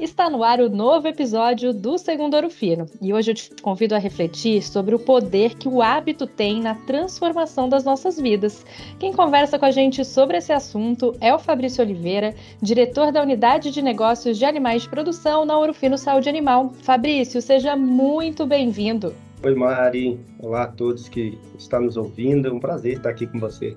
[0.00, 3.94] Está no ar o novo episódio do Segundo Ouro Fino e hoje eu te convido
[3.94, 8.64] a refletir sobre o poder que o hábito tem na transformação das nossas vidas.
[8.98, 13.70] Quem conversa com a gente sobre esse assunto é o Fabrício Oliveira, diretor da Unidade
[13.70, 16.72] de Negócios de Animais de Produção na Ouro Fino Saúde Animal.
[16.80, 19.14] Fabrício, seja muito bem-vindo.
[19.44, 20.18] Oi, Mari.
[20.38, 22.48] Olá a todos que estão nos ouvindo.
[22.48, 23.76] É um prazer estar aqui com você.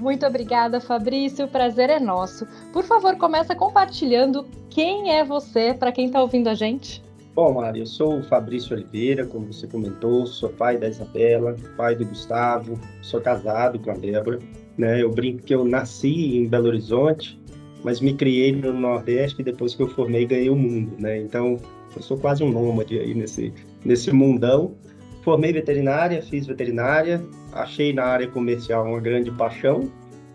[0.00, 1.46] Muito obrigada, Fabrício.
[1.46, 2.46] O prazer é nosso.
[2.72, 7.02] Por favor, começa compartilhando quem é você para quem está ouvindo a gente.
[7.34, 11.96] Bom, Mari, eu sou o Fabrício Oliveira, como você comentou, sou pai da Isabela, pai
[11.96, 14.38] do Gustavo, sou casado com a Débora.
[14.78, 15.02] Né?
[15.02, 17.40] Eu brinco que eu nasci em Belo Horizonte,
[17.82, 21.18] mas me criei no Nordeste e depois que eu formei ganhei o mundo, né?
[21.18, 21.58] Então,
[21.94, 23.52] eu sou quase um nômade aí nesse,
[23.84, 24.74] nesse mundão.
[25.22, 27.22] Formei veterinária, fiz veterinária,
[27.54, 29.90] achei na área comercial uma grande paixão,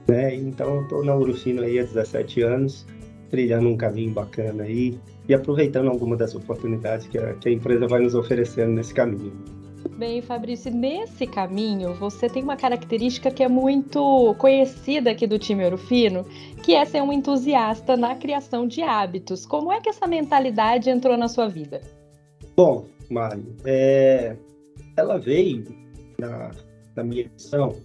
[0.07, 0.33] né?
[0.33, 2.85] Então, estou na Urufino aí há 17 anos,
[3.29, 7.87] trilhando um caminho bacana aí e aproveitando alguma das oportunidades que a, que a empresa
[7.87, 9.33] vai nos oferecendo nesse caminho.
[9.97, 15.65] Bem, Fabrício, nesse caminho você tem uma característica que é muito conhecida aqui do time
[15.65, 16.25] Orofino,
[16.63, 19.45] que é ser um entusiasta na criação de hábitos.
[19.45, 21.81] Como é que essa mentalidade entrou na sua vida?
[22.55, 24.35] Bom, Mário, é...
[24.97, 25.65] ela veio
[26.17, 26.51] na,
[26.95, 27.75] na minha missão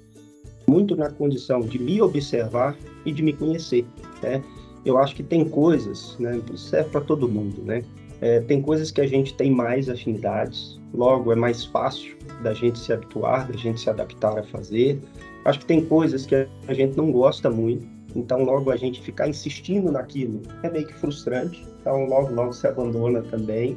[0.67, 3.85] muito na condição de me observar e de me conhecer,
[4.23, 4.43] né?
[4.85, 6.41] Eu acho que tem coisas, né?
[6.57, 7.83] Serve para todo mundo, né?
[8.21, 12.79] É, tem coisas que a gente tem mais afinidades, logo é mais fácil da gente
[12.79, 15.01] se habituar, da gente se adaptar a fazer.
[15.45, 16.35] Acho que tem coisas que
[16.67, 20.95] a gente não gosta muito, então logo a gente ficar insistindo naquilo é meio que
[20.95, 23.77] frustrante, então logo logo se abandona também.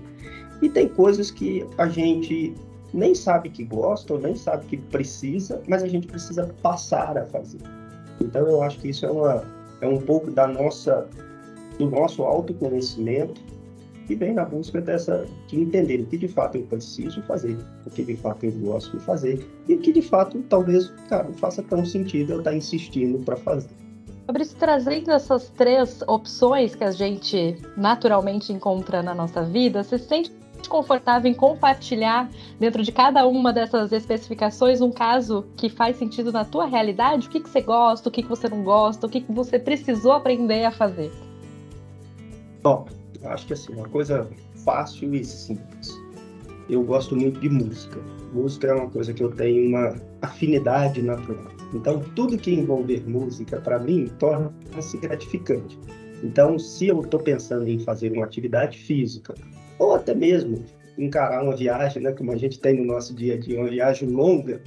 [0.61, 2.53] E tem coisas que a gente
[2.93, 7.25] nem sabe que gosta ou nem sabe que precisa, mas a gente precisa passar a
[7.25, 7.59] fazer.
[8.21, 9.43] Então eu acho que isso é uma
[9.81, 11.07] é um pouco da nossa
[11.77, 13.39] do nosso autoconhecimento
[14.07, 17.89] que vem na busca dessa de entender o que de fato eu preciso fazer, o
[17.89, 21.33] que de fato eu gosto de fazer e o que de fato talvez cara, não
[21.33, 23.69] faça tão sentido eu estar insistindo para fazer.
[24.25, 30.05] Fabrício, trazendo essas três opções que a gente naturalmente encontra na nossa vida, você se
[30.05, 30.31] sente
[30.67, 32.29] confortável em compartilhar
[32.59, 37.27] dentro de cada uma dessas especificações um caso que faz sentido na tua realidade?
[37.27, 39.59] O que, que você gosta, o que, que você não gosta, o que, que você
[39.59, 41.11] precisou aprender a fazer?
[42.63, 42.85] Bom,
[43.23, 44.29] acho que assim, uma coisa
[44.63, 45.95] fácil e simples.
[46.69, 47.99] Eu gosto muito de música.
[48.33, 51.51] Música é uma coisa que eu tenho uma afinidade natural.
[51.73, 55.77] Então, tudo que envolver música, para mim, torna-se gratificante.
[56.23, 59.33] Então, se eu estou pensando em fazer uma atividade física,
[59.79, 60.63] ou até mesmo
[60.97, 64.09] encarar uma viagem, né, como a gente tem no nosso dia a dia, uma viagem
[64.09, 64.61] longa,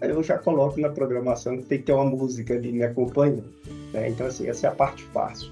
[0.00, 3.44] eu já coloco na programação que tem que ter uma música ali me acompanhando.
[3.92, 4.08] Né?
[4.08, 5.50] Então, assim, essa é a parte fácil.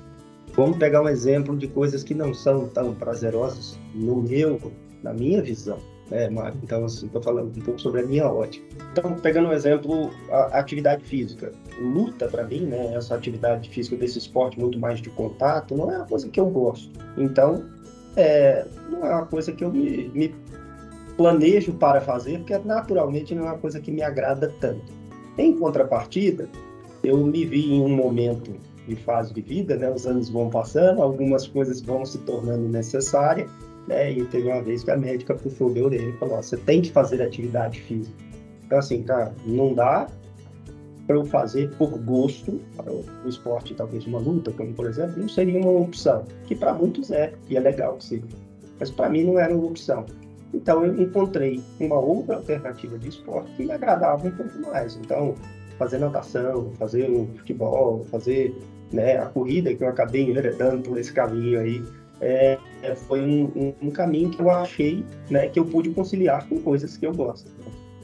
[0.55, 4.61] Vamos pegar um exemplo de coisas que não são tão prazerosas no meu,
[5.03, 5.79] na minha visão,
[6.11, 6.59] né, Mário?
[6.63, 8.63] Então, assim, estou falando um pouco sobre a minha ótica.
[8.93, 11.53] Então, pegando um exemplo, a atividade física.
[11.81, 15.97] Luta, para mim, né, essa atividade física desse esporte muito mais de contato, não é
[15.97, 16.91] uma coisa que eu gosto.
[17.17, 17.65] Então,
[18.17, 20.35] é, não é uma coisa que eu me, me
[21.17, 24.93] planejo para fazer, porque naturalmente não é uma coisa que me agrada tanto.
[25.39, 26.49] Em contrapartida,
[27.03, 28.53] eu me vi em um momento
[28.87, 29.91] de fase de vida, né?
[29.91, 33.51] Os anos vão passando, algumas coisas vão se tornando necessárias,
[33.87, 34.13] né?
[34.13, 36.91] E teve uma vez que a médica puxou meu orelha e falou: você tem que
[36.91, 38.17] fazer atividade física.
[38.67, 40.07] Então, assim, cara, não dá
[41.13, 42.59] para eu fazer por gosto,
[43.25, 47.11] o esporte, talvez uma luta, como por exemplo, não seria uma opção, que para muitos
[47.11, 48.23] é, e é legal que seja.
[48.81, 50.07] Mas para mim não era uma opção.
[50.55, 54.97] Então eu encontrei uma outra alternativa de esporte que me agradava um pouco mais.
[54.97, 55.35] Então,
[55.79, 58.57] fazer natação, fazer um futebol, fazer
[58.91, 61.83] né, a corrida que eu acabei enveredando por esse caminho aí,
[62.23, 62.59] é,
[63.07, 66.97] foi um, um, um, caminho que eu achei né, que eu pude conciliar com coisas
[66.97, 67.51] que eu gosto.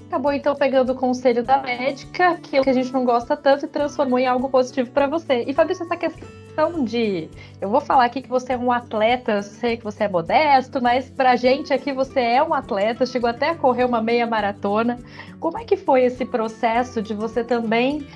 [0.08, 4.18] Acabou então pegando o conselho da médica, que a gente não gosta tanto, e transformou
[4.18, 5.44] em algo positivo para você.
[5.46, 7.28] E Fabrício, essa questão de.
[7.60, 11.10] Eu vou falar aqui que você é um atleta, sei que você é modesto, mas
[11.10, 14.98] pra gente aqui você é um atleta, chegou até a correr uma meia maratona.
[15.38, 18.06] Como é que foi esse processo de você também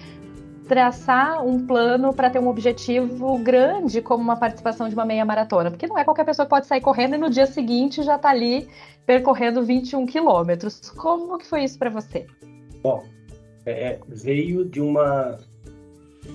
[0.73, 5.71] traçar um plano para ter um objetivo grande como uma participação de uma meia maratona,
[5.71, 8.31] porque não é qualquer pessoa que pode sair correndo e no dia seguinte já está
[8.31, 8.67] ali
[9.05, 10.81] percorrendo 21 quilômetros.
[10.97, 12.27] Como que foi isso para você?
[12.83, 13.05] Bom,
[13.67, 15.39] é, veio de uma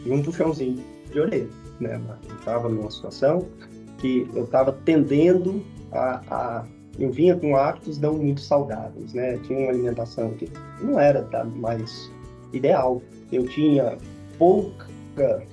[0.03, 1.49] de um puxãozinho de orelha,
[1.79, 1.99] né?
[2.29, 3.47] Eu estava numa situação
[3.97, 6.65] que eu estava tendendo a, a,
[6.99, 9.39] eu vinha com hábitos não muito saudáveis, né?
[9.47, 10.47] Tinha uma alimentação que
[10.79, 12.11] não era da mais
[12.53, 13.01] ideal.
[13.31, 13.97] Eu tinha
[14.37, 15.43] pouca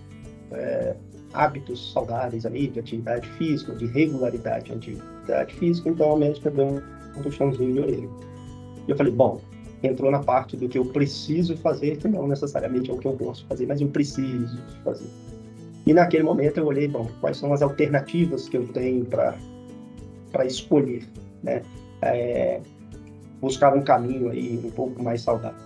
[0.53, 0.97] é,
[1.33, 6.83] hábitos saudáveis aí, de atividade física, de regularidade de atividade física, então a médica deu
[7.17, 8.09] um puxãozinho de orelha.
[8.87, 9.41] E eu falei, bom,
[9.83, 13.13] entrou na parte do que eu preciso fazer, que não necessariamente é o que eu
[13.13, 15.09] gosto fazer, mas eu preciso fazer.
[15.87, 19.37] E naquele momento eu olhei, bom, quais são as alternativas que eu tenho para
[20.47, 21.07] escolher,
[21.43, 21.63] né?
[22.01, 22.61] É,
[23.41, 25.59] buscar um caminho aí um pouco mais saudável.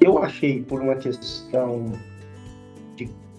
[0.00, 1.92] Eu achei, por uma questão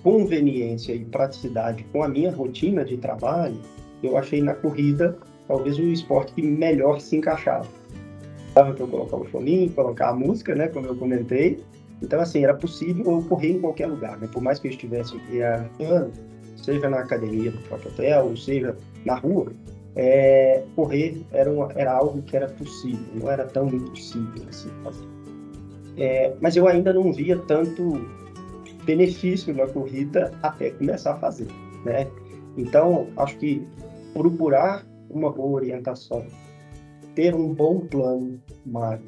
[0.04, 3.58] conveniência e praticidade com a minha rotina de trabalho,
[4.04, 5.18] eu achei na corrida
[5.48, 7.68] talvez o esporte que melhor se encaixava.
[8.54, 11.64] Dava para eu colocar o foninho, colocar a música, né, como eu comentei.
[12.02, 14.28] Então, assim, era possível eu correr em qualquer lugar, né?
[14.32, 16.12] Por mais que eu estivesse viajando,
[16.56, 18.76] seja na academia do próprio hotel, seja
[19.06, 19.52] na rua,
[19.96, 24.70] é, correr era, uma, era algo que era possível, não era tão impossível assim.
[25.98, 28.02] É, mas eu ainda não via tanto
[28.86, 31.48] benefício na corrida até começar a fazer,
[31.86, 32.08] né?
[32.58, 33.66] Então, acho que
[34.14, 36.26] procurar uma boa orientação,
[37.16, 39.06] ter um bom plano Mário,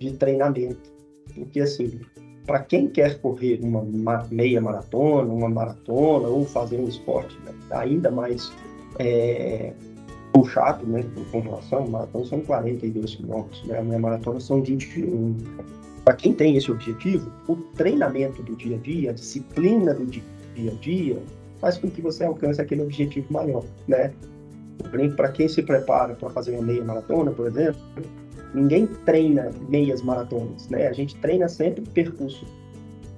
[0.00, 0.92] de treinamento,
[1.34, 2.00] porque assim,
[2.46, 3.82] para quem quer correr uma
[4.30, 8.52] meia maratona, uma maratona ou fazer um esporte né, ainda mais
[8.98, 9.72] é,
[10.32, 15.36] puxado, né, com relação, maratona são 42 quilômetros, né, a minha maratona são 21.
[16.04, 20.22] Para quem tem esse objetivo, o treinamento do dia a dia, a disciplina do dia
[20.70, 21.18] a dia,
[21.60, 24.12] faz com que você alcance aquele objetivo maior, né?
[25.16, 27.80] Para quem se prepara para fazer uma meia maratona, por exemplo,
[28.52, 30.88] ninguém treina meias maratonas, né?
[30.88, 32.46] A gente treina sempre percursos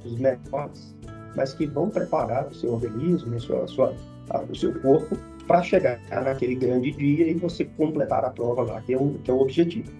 [0.05, 0.94] menores,
[1.35, 3.94] mas que vão preparar o seu organismo, a sua, a sua,
[4.31, 5.19] a, o seu corpo
[5.49, 9.31] para chegar naquele grande dia e você completar a prova lá, que é o, que
[9.31, 9.91] é o objetivo.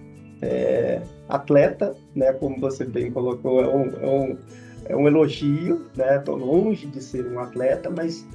[0.41, 4.37] É, atleta, né, como você bem colocou, é um, é um,
[4.85, 6.17] é um elogio, né?
[6.17, 8.25] Estou longe de ser um atleta, mas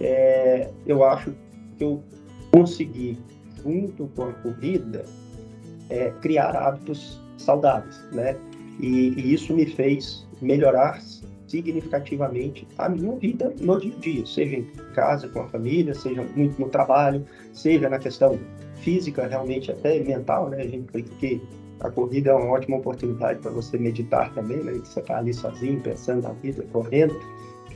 [0.00, 1.32] é, eu acho
[1.78, 2.02] que eu
[2.52, 3.18] consegui,
[3.62, 5.04] junto com a corrida,
[5.88, 8.36] é, criar hábitos saudáveis, né?
[8.80, 11.00] E, e, isso me fez melhorar
[11.52, 14.64] significativamente a minha vida no dia a dia, seja em
[14.94, 17.22] casa com a família, seja muito no trabalho,
[17.52, 18.38] seja na questão
[18.76, 20.62] física, realmente até mental, né?
[20.62, 21.42] A gente que
[21.80, 24.72] a corrida é uma ótima oportunidade para você meditar também, né?
[24.72, 27.14] Você está ali sozinho, pensando na vida, correndo.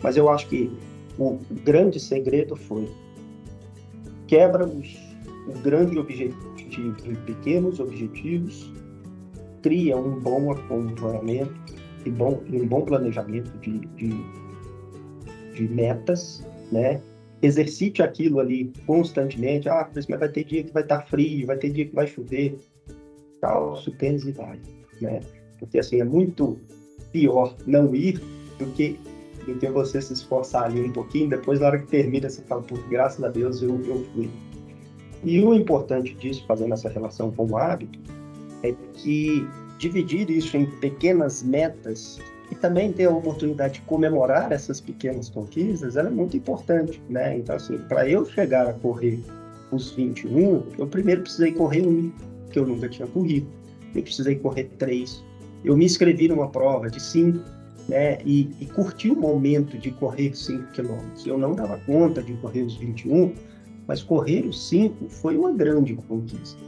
[0.03, 0.73] Mas eu acho que
[1.19, 2.89] o grande segredo foi
[4.27, 4.97] quebra os,
[5.49, 8.73] o grande objetivo em pequenos objetivos,
[9.63, 11.55] cria um bom acompanhamento
[12.07, 14.11] e bom, um bom planejamento de, de,
[15.55, 17.01] de metas, né?
[17.43, 19.69] Exercite aquilo ali constantemente.
[19.69, 22.59] Ah, mas vai ter dia que vai estar frio, vai ter dia que vai chover.
[23.41, 24.59] Calça o tênis e vai,
[25.01, 25.21] né?
[25.59, 26.59] Porque assim é muito
[27.13, 28.21] pior não ir
[28.59, 28.99] do que
[29.47, 32.63] do que você se esforçar ali um pouquinho, depois na hora que termina você fala,
[32.63, 34.29] por graças a Deus eu, eu fui.
[35.23, 37.97] E o importante disso, fazendo essa relação com o hábito,
[38.65, 39.47] é que
[39.79, 42.19] dividir isso em pequenas metas
[42.51, 47.39] e também ter a oportunidade de comemorar essas pequenas conquistas, ela é muito importante, né?
[47.39, 49.21] Então, assim, para eu chegar a correr
[49.73, 52.13] os 21, eu primeiro precisei correr um,
[52.51, 53.49] que eu nunca tinha corrido.
[53.95, 55.23] Eu precisei correr três.
[55.65, 57.41] Eu me inscrevi numa prova de cinco,
[57.89, 58.19] né?
[58.25, 61.27] E, e curti o momento de correr cinco quilômetros.
[61.27, 63.35] Eu não dava conta de correr os 21,
[63.87, 66.59] mas correr os cinco foi uma grande conquista.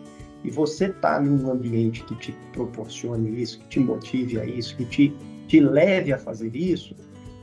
[0.44, 4.84] E você está num ambiente que te proporcione isso, que te motive a isso, que
[4.84, 5.16] te,
[5.48, 6.94] te leve a fazer isso,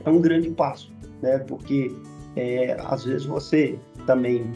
[0.04, 1.38] é um grande passo, né?
[1.40, 1.94] Porque
[2.36, 4.50] é, às vezes você também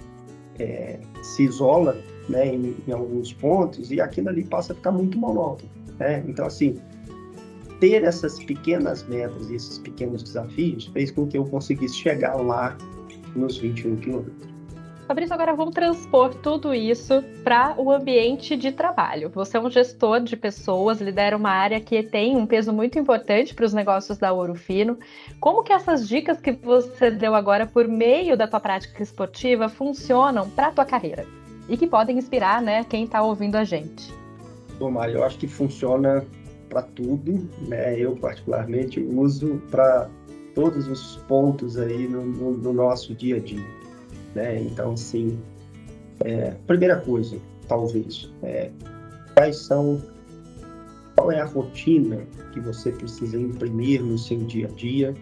[0.58, 1.96] é, se isola
[2.28, 5.70] né, em, em, alguns pontos e aquilo ali passa a ficar muito monótono.
[5.98, 6.22] Né?
[6.26, 6.78] Então, assim,
[7.80, 12.76] ter essas pequenas metas e esses pequenos desafios fez com que eu conseguisse chegar lá
[13.34, 14.48] nos 21 quilômetros.
[15.10, 19.28] Fabrício, agora vamos transpor tudo isso para o ambiente de trabalho.
[19.30, 23.52] Você é um gestor de pessoas, lidera uma área que tem um peso muito importante
[23.52, 24.96] para os negócios da Ouro Fino.
[25.40, 30.48] Como que essas dicas que você deu agora por meio da tua prática esportiva funcionam
[30.48, 31.26] para a tua carreira?
[31.68, 34.14] E que podem inspirar né, quem está ouvindo a gente?
[34.78, 36.24] Bom, Mário, eu acho que funciona
[36.68, 37.50] para tudo.
[37.66, 37.98] Né?
[37.98, 40.08] Eu, particularmente, uso para
[40.54, 43.79] todos os pontos aí no, no, no nosso dia a dia.
[44.34, 44.62] Né?
[44.62, 45.38] Então, sim,
[46.20, 48.70] é, primeira coisa, talvez, é,
[49.34, 50.00] quais são,
[51.16, 52.18] qual é a rotina
[52.52, 55.14] que você precisa imprimir no seu dia a dia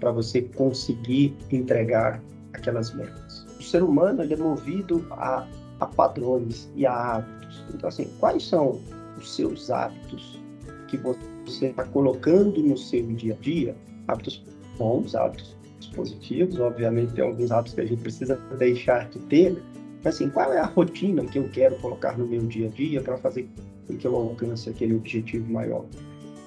[0.00, 3.46] para você conseguir entregar aquelas metas.
[3.58, 5.46] O ser humano ele é movido a,
[5.80, 7.64] a padrões e a hábitos.
[7.74, 8.80] Então, assim, quais são
[9.18, 10.40] os seus hábitos
[10.88, 13.76] que você está colocando no seu dia a dia?
[14.08, 14.44] Hábitos
[14.78, 15.56] bons, hábitos
[15.88, 19.56] positivos, obviamente tem alguns hábitos que a gente precisa deixar de ter,
[20.02, 23.00] mas assim, qual é a rotina que eu quero colocar no meu dia a dia
[23.00, 23.48] para fazer
[23.86, 25.84] com que eu alcance aquele objetivo maior?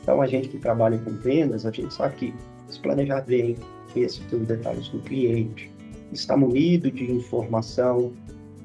[0.01, 2.33] Então, a gente que trabalha com vendas, a gente sabe que
[2.69, 3.57] se planejar bem,
[3.93, 5.71] conhecer os detalhes do cliente,
[6.11, 8.13] estar munido de informação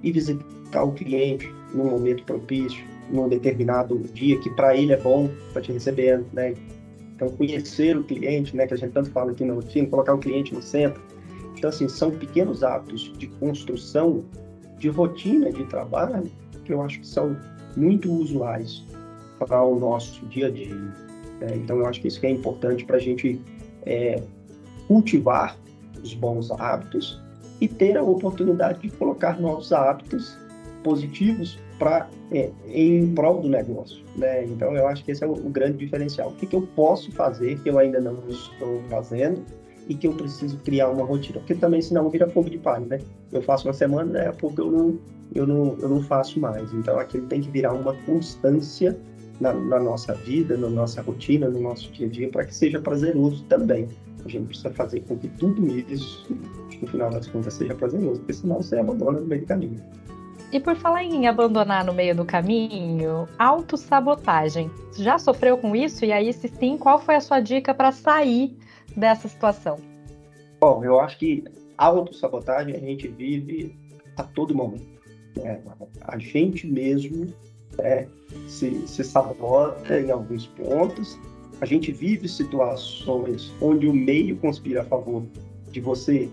[0.03, 5.29] e visitar o cliente num momento propício, num determinado dia que para ele é bom
[5.53, 6.55] para te receber, né?
[7.25, 10.19] Então, conhecer o cliente, né, que a gente tanto fala aqui na rotina, colocar o
[10.19, 11.03] cliente no centro.
[11.57, 14.25] Então, assim, são pequenos hábitos de construção
[14.79, 16.31] de rotina de trabalho
[16.65, 17.37] que eu acho que são
[17.77, 18.85] muito usuais
[19.39, 20.75] para o nosso dia a dia.
[21.41, 21.57] Né?
[21.57, 23.41] Então, eu acho que isso que é importante para a gente
[23.87, 24.23] é,
[24.87, 25.57] cultivar
[26.03, 27.21] os bons hábitos
[27.61, 30.37] e ter a oportunidade de colocar novos hábitos
[30.83, 34.45] positivos para é, em prol do negócio, né?
[34.45, 36.29] Então eu acho que esse é o, o grande diferencial.
[36.29, 39.43] O que, que, eu posso fazer que eu ainda não estou fazendo
[39.89, 41.39] e que eu preciso criar uma rotina?
[41.39, 43.01] Porque também senão vira fogo de palha, né?
[43.33, 44.33] Eu faço uma semana, né?
[44.33, 44.99] Porque eu não,
[45.35, 46.73] eu não, eu não faço mais.
[46.73, 48.97] Então aquilo tem que virar uma constância
[49.41, 52.81] na, na nossa vida, na nossa rotina, no nosso dia a dia, para que seja
[52.81, 53.89] prazeroso também.
[54.25, 56.27] A gente precisa fazer com que tudo isso,
[56.81, 59.81] no final das contas, seja prazeroso, porque senão você abandona no meio do caminho.
[60.55, 64.71] E por falar em abandonar no meio do caminho, autossabotagem.
[64.97, 66.05] Já sofreu com isso?
[66.05, 68.57] E aí, se sim, qual foi a sua dica para sair
[68.97, 69.81] dessa situação?
[70.61, 71.43] Bom, eu acho que
[71.77, 73.77] autossabotagem a gente vive
[74.17, 74.87] a todo momento.
[75.37, 75.61] Né?
[76.03, 77.35] A gente mesmo
[77.77, 78.07] né,
[78.47, 81.19] se, se sabota em alguns pontos.
[81.61, 85.25] A gente vive situações onde o meio conspira a favor
[85.73, 86.29] de você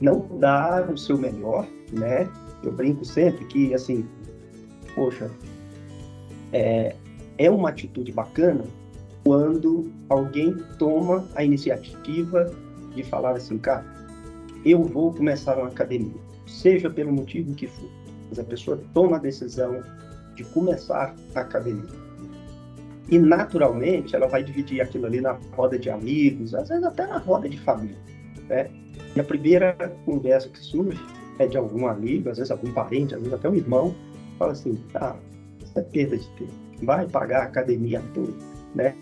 [0.00, 2.28] não dar o seu melhor, né?
[2.66, 4.06] Eu brinco sempre que, assim,
[4.94, 5.30] poxa,
[6.52, 6.94] é,
[7.38, 8.64] é uma atitude bacana
[9.24, 12.50] quando alguém toma a iniciativa
[12.94, 13.84] de falar assim, cara,
[14.64, 17.88] eu vou começar uma academia, seja pelo motivo que for,
[18.28, 19.82] mas a pessoa toma a decisão
[20.34, 22.04] de começar a academia.
[23.08, 27.18] E naturalmente ela vai dividir aquilo ali na roda de amigos, às vezes até na
[27.18, 27.98] roda de família.
[28.48, 28.70] Né?
[29.14, 30.98] E a primeira conversa que surge
[31.38, 33.94] é de algum amigo, às vezes algum parente, às vezes até um irmão,
[34.38, 35.16] fala assim, ah,
[35.62, 38.32] isso é perda de tempo, vai pagar a academia toda,
[38.74, 38.94] né?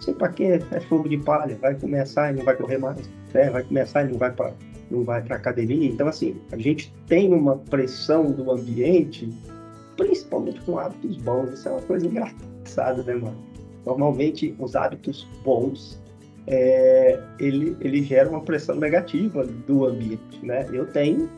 [0.00, 0.60] Sei para quê?
[0.70, 3.48] É fogo de palha, vai começar e não vai correr mais, né?
[3.50, 4.52] Vai começar e não vai para
[4.90, 5.88] não vai para academia.
[5.88, 9.30] Então assim, a gente tem uma pressão do ambiente,
[9.96, 11.50] principalmente com hábitos bons.
[11.54, 13.36] Isso é uma coisa engraçada, né, mano?
[13.86, 15.98] Normalmente os hábitos bons
[16.46, 20.66] é, ele, ele gera uma pressão negativa do ambiente, né?
[20.72, 21.30] Eu tenho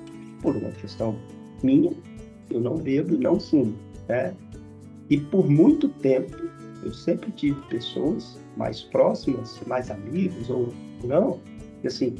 [0.46, 1.16] por uma questão
[1.60, 1.92] minha,
[2.50, 3.74] eu não bebo e não fumo,
[4.08, 4.32] né?
[5.10, 6.36] E por muito tempo,
[6.84, 10.72] eu sempre tive pessoas mais próximas, mais amigos ou
[11.02, 11.40] não,
[11.80, 12.14] que assim,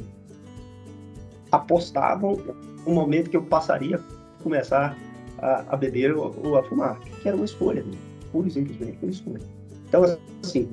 [1.53, 2.37] apostavam
[2.85, 4.97] o momento que eu passaria a começar
[5.37, 7.85] a, a beber ou, ou, a fumar, que era uma escolha,
[8.33, 9.45] pura e simplesmente uma escolha.
[9.87, 10.03] Então,
[10.43, 10.69] assim,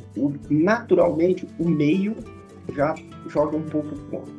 [0.51, 2.17] naturalmente, o meio
[2.75, 2.97] já
[3.29, 4.35] joga um pouco contra,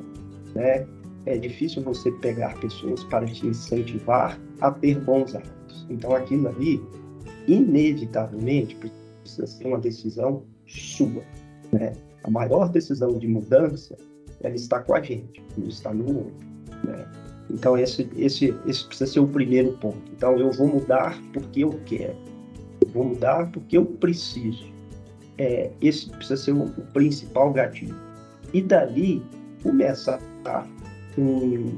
[0.53, 0.85] né?
[1.25, 5.85] É difícil você pegar pessoas para te incentivar a ter bons hábitos.
[5.89, 6.81] Então, aquilo ali,
[7.47, 11.23] inevitavelmente, precisa ser uma decisão sua.
[11.71, 11.93] Né?
[12.23, 13.97] A maior decisão de mudança,
[14.41, 16.47] ela está com a gente, não está no outro.
[16.83, 17.11] Né?
[17.49, 20.01] Então, esse, esse, esse precisa ser o primeiro ponto.
[20.15, 22.15] Então, eu vou mudar porque eu quero.
[22.81, 24.65] Eu vou mudar porque eu preciso.
[25.37, 27.95] É, esse precisa ser o, o principal gatilho.
[28.53, 29.21] E dali,
[29.61, 30.65] começa a
[31.17, 31.77] um,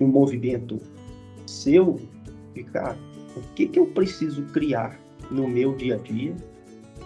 [0.00, 0.80] um movimento
[1.46, 1.98] seu,
[2.54, 2.96] ficar
[3.36, 4.98] o que, que eu preciso criar
[5.30, 6.34] no meu dia a dia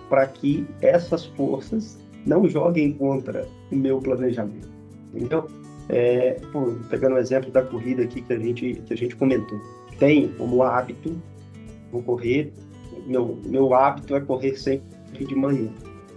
[0.08, 4.68] para que essas forças não joguem contra o meu planejamento.
[5.14, 5.46] Então,
[5.88, 9.58] é, pô, pegando o exemplo da corrida aqui que a gente, que a gente comentou,
[9.98, 11.14] tem como hábito,
[11.92, 12.52] vou correr,
[13.06, 15.70] meu, meu hábito é correr sempre de manhã,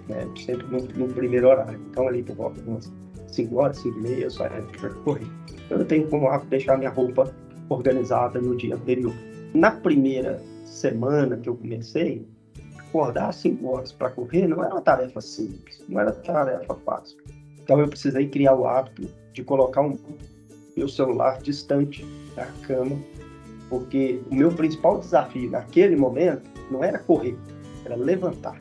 [0.08, 0.28] né?
[0.38, 1.80] sempre no, no primeiro horário.
[1.90, 2.92] Então, ali por volta de umas
[3.28, 5.28] 5 horas, 5 e meia, eu saio para correr.
[5.70, 7.34] Eu tenho como hábito deixar minha roupa
[7.70, 9.14] organizada no dia anterior.
[9.54, 12.26] Na primeira semana que eu comecei,
[12.78, 17.18] acordar às 5 horas para correr não era uma tarefa simples, não era tarefa fácil.
[17.62, 19.98] Então eu precisei criar o hábito de colocar um,
[20.76, 22.06] meu celular distante
[22.36, 22.98] da cama,
[23.70, 27.38] porque o meu principal desafio naquele momento não era correr,
[27.84, 28.60] era levantar.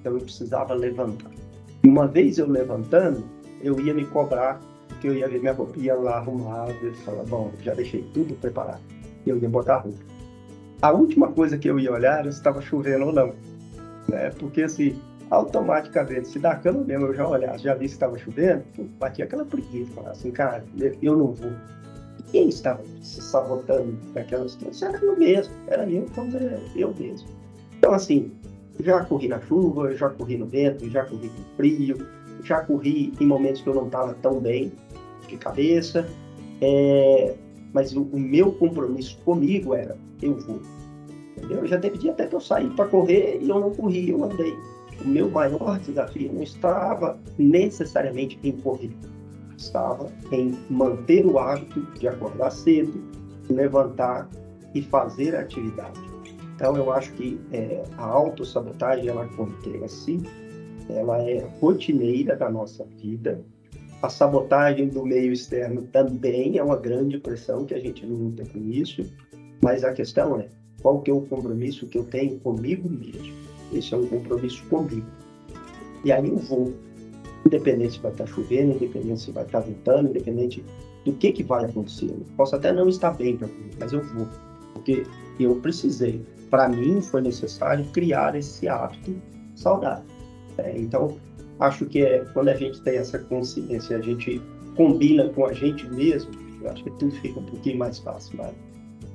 [0.00, 1.30] Então eu precisava levantar.
[1.84, 3.24] Uma vez eu levantando,
[3.60, 7.52] eu ia me cobrar, porque eu ia ver minha roupinha lá arrumada e falar, bom,
[7.62, 8.80] já deixei tudo preparado.
[9.26, 9.98] Eu ia botar a roupa.
[10.82, 13.34] A última coisa que eu ia olhar era se estava chovendo ou não.
[14.08, 14.30] Né?
[14.38, 18.64] Porque assim, automaticamente, se da cama mesmo eu já olhasse, já vi que estava chovendo,
[18.98, 20.64] batia aquela preguiça, falava assim, cara,
[21.02, 21.50] eu não vou.
[22.30, 24.90] quem estava se sabotando naquela situação?
[24.90, 27.28] Era eu mesmo, era eu, então era eu mesmo.
[27.78, 28.30] Então, assim,
[28.80, 32.06] já corri na chuva, já corri no vento, já corri no frio,
[32.46, 34.72] já corri em momentos que eu não estava tão bem
[35.28, 36.08] de cabeça,
[36.60, 37.34] é,
[37.72, 40.60] mas o, o, meu compromisso comigo era, eu vou.
[41.36, 41.58] Entendeu?
[41.58, 44.24] Eu já teve dia até que eu saí para correr e eu não corri, eu
[44.24, 44.56] andei
[45.04, 48.90] o meu maior desafio não estava necessariamente em correr,
[49.56, 53.02] estava em manter o hábito de acordar cedo,
[53.48, 54.28] levantar
[54.74, 56.00] e fazer a atividade.
[56.54, 60.18] Então, eu acho que é, a autossabotagem, ela acontece,
[60.88, 63.44] ela é rotineira da nossa vida.
[64.02, 68.58] A sabotagem do meio externo também é uma grande pressão que a gente luta com
[68.58, 69.02] isso,
[69.62, 70.48] mas a questão é,
[70.82, 73.34] qual que é o compromisso que eu tenho comigo mesmo?
[73.72, 75.06] Esse é um compromisso comigo.
[76.04, 76.72] E aí eu vou,
[77.44, 80.64] independente se vai estar chovendo, independente se vai estar ventando, independente
[81.04, 82.10] do que, que vai acontecer.
[82.10, 84.28] Eu posso até não estar bem para mim, mas eu vou.
[84.74, 85.04] Porque
[85.40, 86.20] eu precisei.
[86.50, 89.16] Para mim, foi necessário criar esse hábito
[89.54, 90.04] saudável.
[90.58, 91.16] É, então,
[91.60, 94.40] acho que é quando a gente tem essa consciência, a gente
[94.76, 96.30] combina com a gente mesmo,
[96.68, 98.38] acho que tudo fica um pouquinho mais fácil.
[98.38, 98.52] Mas...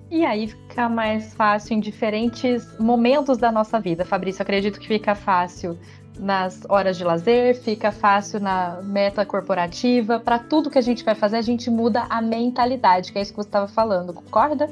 [0.09, 4.03] E aí fica mais fácil em diferentes momentos da nossa vida.
[4.03, 5.77] Fabrício, acredito que fica fácil
[6.19, 10.19] nas horas de lazer, fica fácil na meta corporativa.
[10.19, 13.31] Para tudo que a gente vai fazer, a gente muda a mentalidade, que é isso
[13.31, 14.69] que você estava falando, concorda?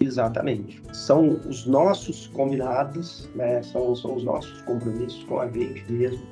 [0.00, 0.82] Exatamente.
[0.92, 3.62] São os nossos combinados, né?
[3.62, 6.22] são, são os nossos compromissos com a gente mesmo,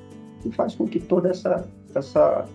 [0.43, 2.47] que faz com que toda essa, essa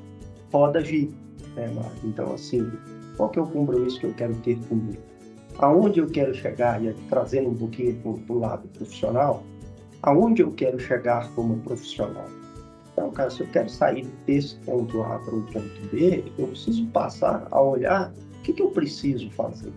[0.52, 1.14] roda gire.
[1.56, 1.72] Né,
[2.04, 2.72] então, assim,
[3.16, 5.02] qual que é o compromisso que eu quero ter comigo?
[5.60, 9.44] aonde eu quero chegar, e trazendo um pouquinho para o lado profissional,
[10.02, 12.28] aonde eu quero chegar como profissional.
[12.92, 16.86] Então, cara, se eu quero sair desse ponto A para o ponto B, eu preciso
[16.88, 19.72] passar a olhar o que, que eu preciso fazer.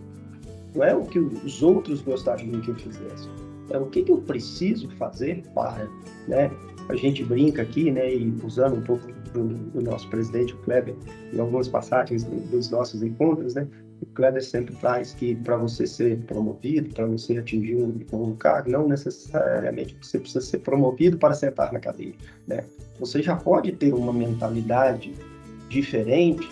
[0.77, 3.29] Não é o que os outros gostariam que eu fizesse.
[3.71, 5.89] É o que, que eu preciso fazer para,
[6.29, 6.51] né?
[6.89, 10.95] A gente brinca aqui, né, e usando um pouco do, do nosso presidente, o Kleber,
[11.33, 13.67] em algumas passagens dos nossos encontros, né?
[14.01, 18.71] o Kleber sempre traz que para você ser promovido, para você atingir um, um, cargo,
[18.71, 22.15] não necessariamente você precisa ser promovido para sentar na cadeira.
[22.47, 22.63] Né?
[23.01, 25.13] Você já pode ter uma mentalidade
[25.69, 26.49] diferente,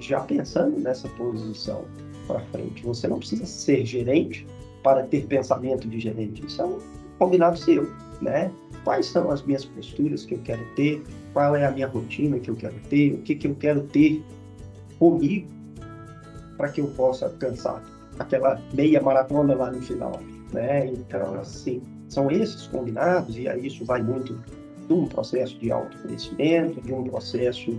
[0.00, 1.84] já pensando nessa posição
[2.26, 2.82] para frente.
[2.84, 4.46] Você não precisa ser gerente
[4.82, 6.44] para ter pensamento de gerente.
[6.44, 6.78] Isso é um
[7.18, 8.50] combinado seu, né?
[8.84, 11.02] Quais são as minhas posturas que eu quero ter?
[11.32, 13.14] Qual é a minha rotina que eu quero ter?
[13.14, 14.22] O que, que eu quero ter
[14.98, 15.48] comigo
[16.56, 17.82] para que eu possa alcançar
[18.18, 20.20] aquela meia maratona lá no final,
[20.52, 20.86] né?
[20.86, 24.38] Então, assim, são esses combinados e aí isso vai muito
[24.86, 27.76] de um processo de autoconhecimento, de um processo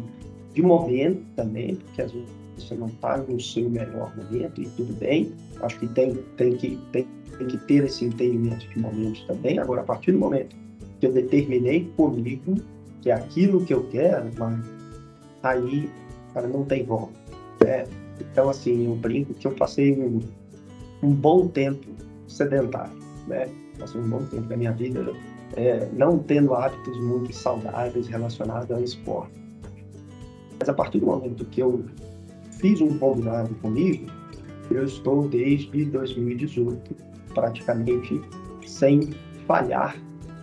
[0.53, 4.93] de momento também, porque às vezes você não está no seu melhor momento e tudo
[4.93, 5.31] bem.
[5.61, 9.59] Acho que tem, tem, que, tem, tem que ter esse entendimento de momentos também.
[9.59, 10.55] Agora, a partir do momento
[10.99, 12.55] que eu determinei comigo
[13.01, 14.59] que é aquilo que eu quero, mas
[15.43, 15.87] aí,
[16.33, 17.13] cara, não tem volta.
[17.63, 17.85] Né?
[18.19, 20.21] Então, assim, eu brinco que eu passei um,
[21.03, 21.85] um bom tempo
[22.27, 23.47] sedentário, né?
[23.77, 25.13] Passei um bom tempo da minha vida
[25.55, 29.39] é, não tendo hábitos muito saudáveis relacionados ao esporte.
[30.59, 31.85] Mas a partir do momento que eu
[32.65, 34.11] fiz um combinado comigo,
[34.71, 36.95] eu estou desde 2018
[37.35, 38.19] praticamente
[38.65, 39.11] sem
[39.45, 39.95] falhar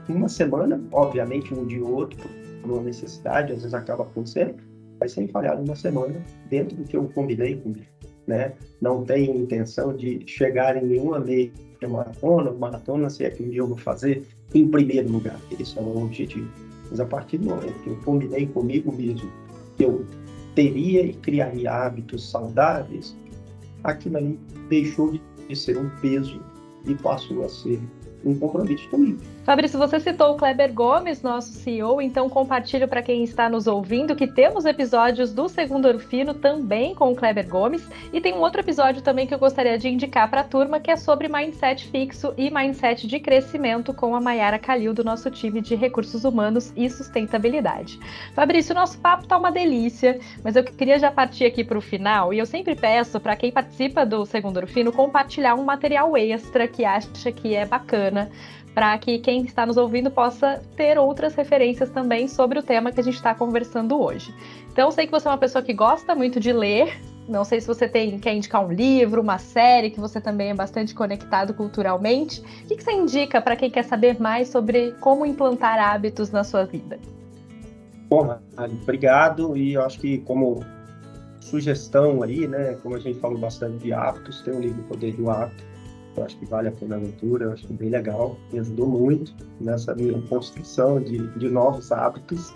[0.09, 2.29] uma semana, obviamente um dia ou outro,
[2.63, 4.55] por uma necessidade, às vezes acaba acontecendo,
[5.01, 6.15] mas sem falhar uma semana
[6.49, 7.87] dentro do que eu combinei comigo.
[8.29, 8.53] Né?
[8.81, 11.51] Não tenho intenção de chegar em nenhuma meia
[11.89, 14.23] maratona, maratona, se é que um dia eu vou fazer,
[14.55, 15.41] em primeiro lugar.
[15.59, 16.49] Esse é o objetivo.
[16.89, 19.29] Mas a partir do momento que eu combinei comigo mesmo
[19.77, 20.07] que eu
[20.55, 23.17] teria e criaria hábitos saudáveis,
[23.85, 24.39] aquilo ali
[24.69, 26.41] deixou de ser um peso
[26.87, 27.81] e passou a ser
[28.25, 29.19] um compromisso comigo.
[29.45, 34.15] Fabrício, você citou o Kleber Gomes, nosso CEO, então compartilho para quem está nos ouvindo
[34.15, 38.61] que temos episódios do Segundo Orfino também com o Kleber Gomes e tem um outro
[38.61, 42.33] episódio também que eu gostaria de indicar para a turma que é sobre mindset fixo
[42.37, 46.89] e mindset de crescimento com a Mayara Calil do nosso time de recursos humanos e
[46.89, 47.99] sustentabilidade.
[48.35, 52.33] Fabrício, nosso papo tá uma delícia, mas eu queria já partir aqui para o final
[52.33, 56.85] e eu sempre peço para quem participa do Segundo Orfino compartilhar um material extra que
[56.85, 58.12] acha que é bacana
[58.75, 63.01] para que quem está nos ouvindo possa ter outras referências também sobre o tema que
[63.01, 64.35] a gente está conversando hoje.
[64.73, 66.99] Então, sei que você é uma pessoa que gosta muito de ler,
[67.29, 70.55] Não sei se você tem, quer indicar um livro, uma série, que você também é
[70.55, 72.41] bastante conectado culturalmente.
[72.41, 76.43] O que, que você indica para quem quer saber mais sobre como implantar hábitos na
[76.43, 76.99] sua vida?
[78.09, 78.37] Bom,
[78.83, 79.57] obrigado.
[79.57, 80.65] E eu acho que como
[81.41, 85.31] sugestão aí, né, como a gente falou bastante de hábitos, tem um livro Poder do
[85.31, 85.72] Hábito.
[86.17, 89.35] Eu acho que vale a pena a leitura, eu acho bem legal, me ajudou muito
[89.61, 92.53] nessa minha construção de, de novos hábitos,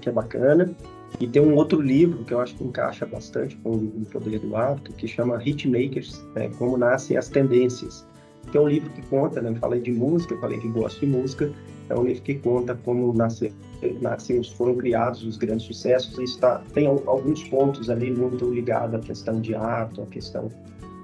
[0.00, 0.74] que é bacana.
[1.20, 4.56] E tem um outro livro que eu acho que encaixa bastante com o Poder do
[4.56, 8.04] Hábito, que chama Hitmakers, né, Como Nascem as Tendências,
[8.50, 11.52] que é um livro que conta, né, falei de música, falei que gosto de música,
[11.88, 13.52] é um livro que conta como nasce,
[14.00, 18.98] nascem, foram criados os grandes sucessos, e está, tem alguns pontos ali muito ligados à
[18.98, 20.50] questão de arte, à questão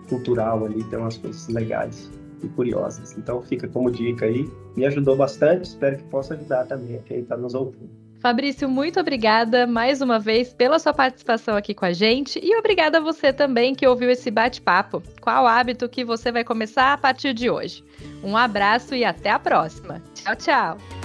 [0.08, 2.10] cultural ali, tem umas coisas legais
[2.42, 3.16] e curiosas.
[3.16, 7.36] Então fica como dica aí, me ajudou bastante, espero que possa ajudar também quem está
[7.36, 7.90] nos ouvindo.
[8.20, 12.98] Fabrício, muito obrigada mais uma vez pela sua participação aqui com a gente e obrigada
[12.98, 15.00] a você também que ouviu esse bate-papo.
[15.20, 17.84] Qual hábito que você vai começar a partir de hoje?
[18.22, 20.02] Um abraço e até a próxima.
[20.14, 20.97] Tchau, tchau!